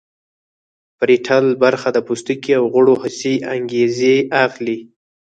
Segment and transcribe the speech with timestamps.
[0.97, 4.77] پریټل برخه د پوستکي او غړو حسي انګیزې اخلي